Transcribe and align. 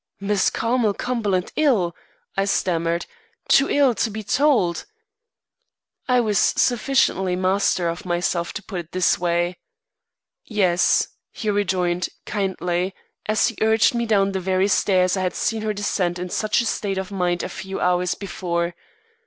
"Miss 0.19 0.49
Carmel 0.49 0.95
Cumberland 0.95 1.51
ill?" 1.55 1.95
I 2.35 2.45
stammered, 2.45 3.05
"too 3.47 3.69
ill 3.69 3.93
to 3.93 4.09
be 4.09 4.23
told?" 4.23 4.87
I 6.07 6.19
was 6.21 6.39
sufficiently 6.39 7.35
master 7.35 7.87
of 7.87 8.03
myself 8.03 8.51
to 8.53 8.63
put 8.63 8.79
it 8.79 8.91
this 8.93 9.19
way. 9.19 9.59
"Yes," 10.43 11.07
he 11.29 11.51
rejoined, 11.51 12.09
kindly, 12.25 12.95
as 13.27 13.49
he 13.49 13.57
urged 13.63 13.93
me 13.93 14.07
down 14.07 14.31
the 14.31 14.39
very 14.39 14.69
stairs 14.69 15.15
I 15.15 15.21
had 15.21 15.35
seen 15.35 15.61
her 15.61 15.71
descend 15.71 16.17
in 16.17 16.31
such 16.31 16.61
a 16.61 16.65
state 16.65 16.97
of 16.97 17.11
mind 17.11 17.43
a 17.43 17.47
few 17.49 17.79
hours 17.79 18.15
before. 18.15 18.73